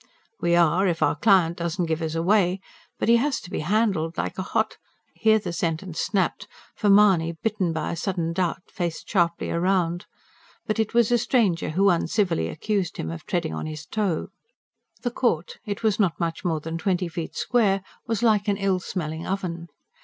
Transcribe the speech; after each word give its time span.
"We 0.41 0.55
are, 0.55 0.87
if 0.87 1.03
our 1.03 1.13
client 1.15 1.57
doesn't 1.57 1.85
give 1.85 2.01
us 2.01 2.15
away. 2.15 2.59
But 2.97 3.07
he 3.07 3.17
has 3.17 3.39
to 3.41 3.51
be 3.51 3.59
handled 3.59 4.17
like 4.17 4.35
a 4.39 4.41
hot" 4.41 4.77
Here 5.21 5.37
the 5.37 5.53
sentence 5.53 5.99
snapped, 5.99 6.47
for 6.75 6.89
Mahony, 6.89 7.33
bitten 7.33 7.71
by 7.71 7.91
a 7.91 7.95
sudden 7.95 8.33
doubt, 8.33 8.63
faced 8.67 9.07
sharply 9.07 9.51
round. 9.51 10.07
But 10.65 10.79
it 10.79 10.95
was 10.95 11.11
a 11.11 11.19
stranger 11.19 11.69
who 11.69 11.91
uncivilly 11.91 12.47
accused 12.47 12.97
him 12.97 13.11
of 13.11 13.27
treading 13.27 13.53
on 13.53 13.67
his 13.67 13.85
toe. 13.85 14.29
The 15.03 15.11
court 15.11 15.59
it 15.67 15.83
was 15.83 15.99
not 15.99 16.19
much 16.19 16.43
more 16.43 16.59
than 16.61 16.79
twenty 16.79 17.07
feet 17.07 17.35
square 17.35 17.83
was 18.07 18.23
like 18.23 18.47
an 18.47 18.57
ill 18.57 18.79
smelling 18.79 19.27
oven. 19.27 19.67